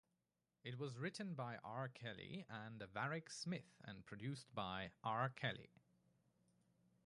It 0.63 0.79
was 0.79 0.97
written 0.97 1.35
by 1.35 1.57
R. 1.63 1.87
Kelly 1.89 2.43
and 2.49 2.81
Varick 2.91 3.29
Smith 3.29 3.77
and 3.83 4.03
produced 4.03 4.47
by 4.55 4.93
R. 5.03 5.29
Kelly. 5.29 5.69